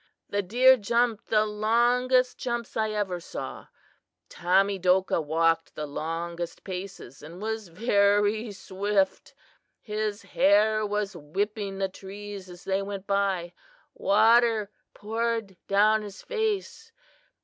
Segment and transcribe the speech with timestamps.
[0.29, 3.67] The deer jumped the longest jumps I ever saw.
[4.31, 9.35] Tamedokah walked the longest paces and was very swift.
[9.79, 13.53] His hair was whipping the trees as they went by.
[13.93, 16.91] Water poured down his face.